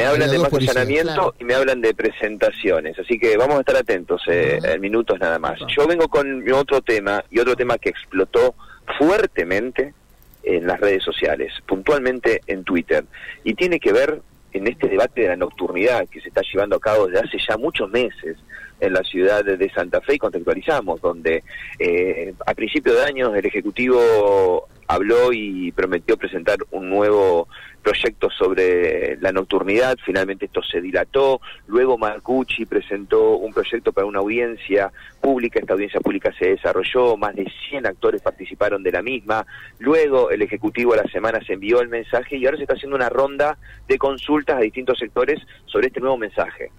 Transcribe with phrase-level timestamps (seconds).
[0.00, 0.76] Me hablan de más policías.
[0.76, 1.34] allanamiento Claro.
[1.38, 2.98] y me hablan de presentaciones.
[2.98, 5.58] Así que vamos a estar atentos eh, en minutos nada más.
[5.76, 8.54] Yo vengo con mi otro tema y otro tema que explotó
[8.98, 9.94] fuertemente
[10.42, 13.04] en las redes sociales, puntualmente en Twitter.
[13.44, 14.20] Y tiene que ver
[14.52, 17.56] en este debate de la nocturnidad que se está llevando a cabo desde hace ya
[17.56, 18.36] muchos meses
[18.80, 21.44] en la ciudad de Santa Fe y contextualizamos, donde
[21.78, 27.46] eh, a principio de año el Ejecutivo habló y prometió presentar un nuevo
[27.80, 34.18] proyecto sobre la nocturnidad, finalmente esto se dilató, luego Marcucci presentó un proyecto para una
[34.18, 34.90] audiencia
[35.20, 39.46] pública, esta audiencia pública se desarrolló, más de 100 actores participaron de la misma,
[39.78, 42.96] luego el Ejecutivo a la semana se envió el mensaje y ahora se está haciendo
[42.96, 46.72] una ronda de consultas a distintos sectores sobre este nuevo mensaje.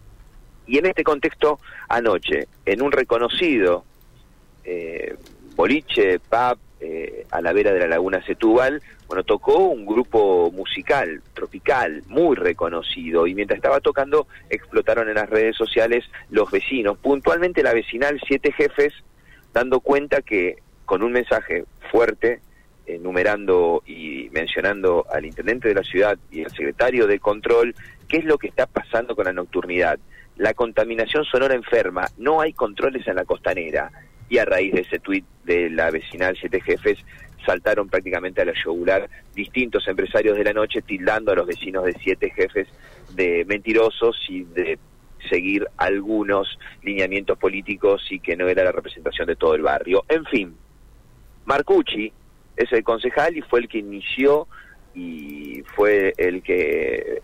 [0.68, 3.86] Y en este contexto, anoche, en un reconocido
[4.66, 5.16] eh,
[5.56, 6.60] boliche, pub,
[7.32, 13.26] a la vera de la laguna Setúbal, bueno, tocó un grupo musical, tropical, muy reconocido,
[13.28, 18.52] y mientras estaba tocando, explotaron en las redes sociales los vecinos, puntualmente la vecinal Siete
[18.52, 18.94] Jefes,
[19.54, 22.42] dando cuenta que con un mensaje fuerte,
[22.86, 27.76] enumerando y mencionando al intendente de la ciudad y al secretario de control,
[28.08, 30.00] qué es lo que está pasando con la nocturnidad.
[30.38, 33.92] La contaminación sonora enferma, no hay controles en la costanera.
[34.32, 36.98] Y a raíz de ese tuit de la vecinal Siete Jefes,
[37.46, 41.92] saltaron prácticamente a la yugular distintos empresarios de la noche, tildando a los vecinos de
[42.02, 42.70] Siete Jefes
[43.14, 44.80] de mentirosos y de
[45.30, 50.06] seguir algunos lineamientos políticos y que no era la representación de todo el barrio.
[50.08, 50.56] En fin,
[51.44, 52.14] Marcucci
[52.56, 54.48] es el concejal y fue el que inició
[54.96, 57.22] y fue el que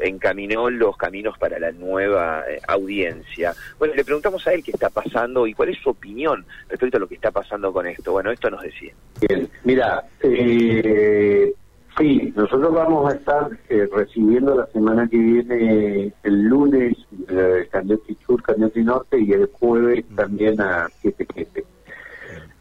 [0.00, 3.54] encaminó los caminos para la nueva eh, audiencia.
[3.78, 7.00] Bueno, le preguntamos a él qué está pasando y cuál es su opinión respecto a
[7.00, 8.12] lo que está pasando con esto.
[8.12, 8.92] Bueno, esto nos decía.
[9.20, 11.52] Bien, mira, eh,
[11.96, 16.96] sí, nosotros vamos a estar eh, recibiendo la semana que viene, el lunes,
[17.28, 21.64] eh, Candioti Sur, Candioti Norte y el jueves también a 7 Jefe.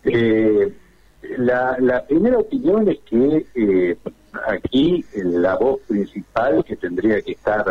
[0.03, 0.74] Eh,
[1.38, 3.97] la, la primera opinión es que eh,
[4.48, 7.66] aquí la voz principal que tendría que estar,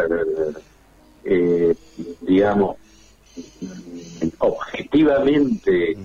[1.25, 1.75] eh,
[2.23, 2.77] digamos,
[3.61, 5.97] mm, objetivamente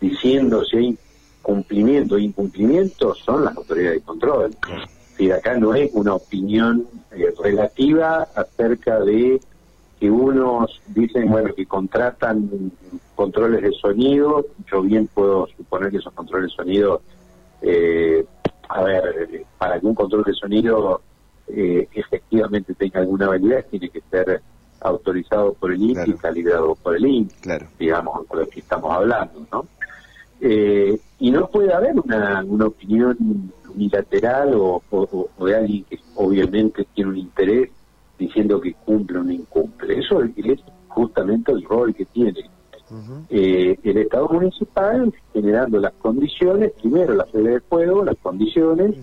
[0.00, 0.98] diciendo si hay
[1.42, 4.56] cumplimiento o incumplimiento son las autoridades de control.
[5.10, 9.40] Decir, acá no es una opinión eh, relativa acerca de
[10.00, 12.72] que unos dicen, bueno, que contratan
[13.14, 17.02] controles de sonido, yo bien puedo suponer que esos controles de sonido,
[17.62, 18.24] eh,
[18.74, 21.00] a ver, para que un control de sonido
[21.46, 24.42] eh, efectivamente tenga alguna validez, tiene que ser
[24.80, 27.68] autorizado por el INPI y calibrado por el Claro.
[27.78, 29.68] digamos, con lo que estamos hablando, ¿no?
[30.40, 33.16] Eh, y no puede haber una, una opinión
[33.72, 37.70] unilateral o, o- o de alguien que obviamente tiene un interés
[38.18, 40.00] diciendo que cumple o no incumple.
[40.00, 40.32] Eso es
[40.88, 42.32] justamente el rol que tiene
[43.30, 48.96] eh, el Estado municipal generando las condiciones, primero la sede de fuego, las condiciones,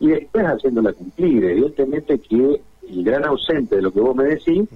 [0.00, 1.44] y después haciéndola cumplir.
[1.44, 4.68] Evidentemente que el gran ausente de lo que vos me decís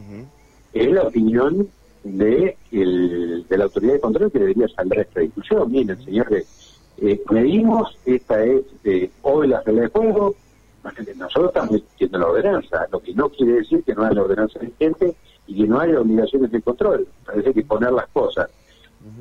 [0.73, 1.69] es la opinión
[2.05, 5.71] de, el- de la autoridad de control que debería saldar esta discusión.
[5.71, 10.35] Miren, señores, eh, medimos, esta es eh, hoy la regla de juego,
[11.17, 15.15] nosotros estamos discutiendo la ordenanza, lo que no quiere decir que no haya ordenanza vigente
[15.47, 17.07] y que no haya obligaciones de control.
[17.25, 18.51] Parece que poner las cosas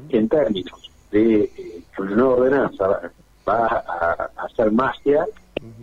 [0.09, 2.87] en términos de eh, que una nueva ordenanza
[3.47, 5.25] va, a, a hacer magia,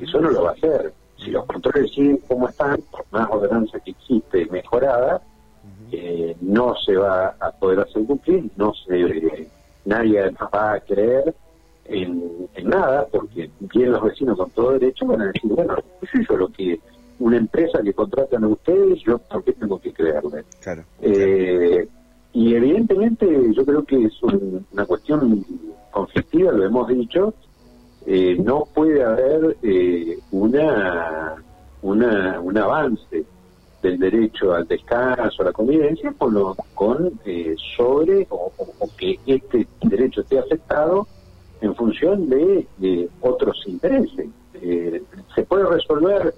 [0.00, 0.92] eso no lo va a hacer.
[1.16, 5.20] Si los controles siguen como están, por más ordenanza que existe mejorada,
[5.90, 9.48] eh, no se va a poder hacer cumplir, no se,
[9.84, 11.34] nadie además va a creer
[11.86, 16.06] en, en nada, porque bien los vecinos con todo derecho van a decir, bueno, qué
[16.06, 16.78] sé yo lo que
[17.18, 20.44] una empresa que contratan a ustedes, yo por qué tengo que creerle.
[20.60, 20.84] Claro.
[21.02, 21.88] Eh,
[22.32, 25.44] y evidentemente yo creo que es un- una cuestión
[25.90, 27.34] conflictiva, lo hemos dicho,
[28.06, 31.34] eh, no puede haber eh, una,
[31.82, 33.24] una un avance
[33.82, 38.52] del derecho al descanso, a la convivencia, con, lo, con eh, sobre o,
[38.96, 41.06] que este derecho esté afectado
[41.60, 44.28] en función de, de otros intereses.
[44.54, 45.02] Eh,
[45.34, 46.34] se puede resolver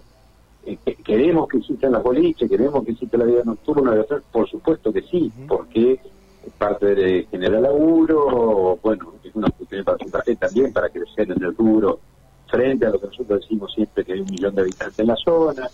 [0.64, 4.92] eh, que- queremos que existan las boliches, queremos que exista la vida nocturna, por supuesto
[4.92, 6.00] que sí, porque
[6.42, 11.30] es parte de generar laburo, bueno, es una cuestión para Santa Fe también para crecer
[11.30, 12.00] en el rubro
[12.46, 15.16] frente a lo que nosotros decimos siempre que hay un millón de habitantes en la
[15.16, 15.70] zona,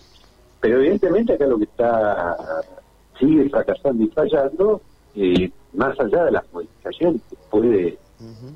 [0.59, 2.63] pero evidentemente acá lo que está
[3.19, 4.81] sigue fracasando y fallando,
[5.15, 7.97] eh, más allá de las modificaciones que puede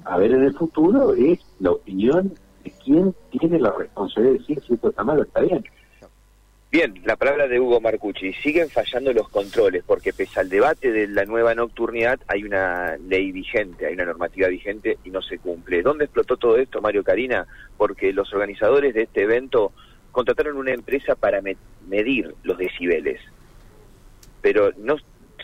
[0.06, 2.33] haber en el futuro, es la opinión
[2.63, 5.63] de quién tiene la responsabilidad de decir si esto está mal o está bien.
[6.71, 8.31] Bien, la palabra de Hugo Marcucci.
[8.31, 13.33] Siguen fallando los controles porque pese al debate de la nueva nocturnidad hay una ley
[13.33, 15.81] vigente, hay una normativa vigente y no se cumple.
[15.81, 17.45] ¿Dónde explotó todo esto, Mario Karina?
[17.75, 19.73] Porque los organizadores de este evento
[20.13, 21.41] contrataron una empresa para
[21.89, 23.19] medir los decibeles,
[24.41, 24.95] pero no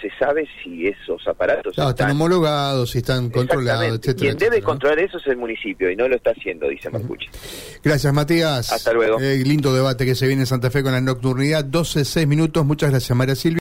[0.02, 4.18] se sabe si esos aparatos están, homologados, si están controlados, etcétera.
[4.18, 7.28] Quien debe controlar eso es el municipio y no lo está haciendo, dice Marcucci.
[7.84, 8.72] Gracias, Matías.
[8.72, 9.20] Hasta luego.
[9.20, 11.64] Eh, lindo debate que se viene en Santa Fe con la nocturnidad.
[11.64, 12.66] 12, 6 minutos.
[12.66, 13.48] Muchas gracias, María Silvia.